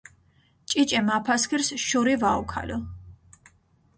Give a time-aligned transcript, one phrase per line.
[0.69, 2.77] ჭიჭე მაფასქირს შური ვაუქალჷ.